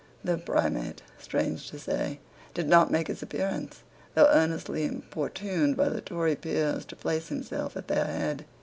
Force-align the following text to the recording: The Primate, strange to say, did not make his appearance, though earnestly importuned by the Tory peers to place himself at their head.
The 0.23 0.39
Primate, 0.39 1.03
strange 1.19 1.69
to 1.69 1.77
say, 1.77 2.17
did 2.55 2.67
not 2.67 2.89
make 2.89 3.05
his 3.07 3.21
appearance, 3.21 3.83
though 4.15 4.31
earnestly 4.33 4.83
importuned 4.83 5.77
by 5.77 5.89
the 5.89 6.01
Tory 6.01 6.35
peers 6.35 6.85
to 6.85 6.95
place 6.95 7.27
himself 7.27 7.77
at 7.77 7.87
their 7.87 8.05
head. 8.05 8.45